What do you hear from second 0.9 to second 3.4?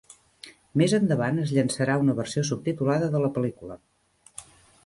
endavant es llançarà una versió subtitulada de la